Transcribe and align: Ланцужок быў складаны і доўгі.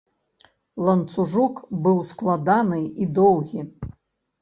Ланцужок 0.87 1.55
быў 1.85 1.97
складаны 2.15 2.83
і 3.01 3.15
доўгі. 3.23 3.61